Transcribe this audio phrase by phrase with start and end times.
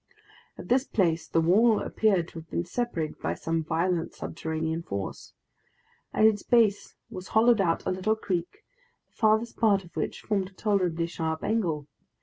[0.57, 5.35] At this place the wall appeared to have been separated by some violent subterranean force.
[6.11, 8.65] At its base was hollowed out a little creek,
[9.05, 11.85] the farthest part of which formed a tolerably sharp angle.